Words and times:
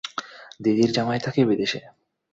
দিদির 0.59 0.89
জামাই 0.91 1.19
থাকে 1.19 1.41
বিদেশে। 1.45 1.79